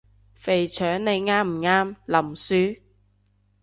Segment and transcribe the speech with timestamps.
[0.33, 1.95] 肥腸你啱唔啱？
[2.07, 2.81] 林雪？